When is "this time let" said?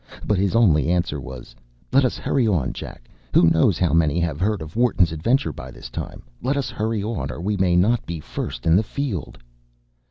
5.69-6.57